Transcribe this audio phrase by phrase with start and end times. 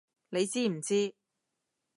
[0.29, 1.13] 你知唔知！